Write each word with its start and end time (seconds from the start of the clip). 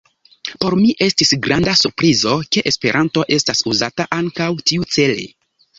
Por 0.63 0.75
mi 0.79 0.93
estis 1.07 1.33
granda 1.47 1.75
surprizo, 1.81 2.33
ke 2.57 2.65
Esperanto 2.73 3.27
estas 3.39 3.65
uzata 3.75 4.13
ankaŭ 4.23 4.51
tiucele. 4.73 5.33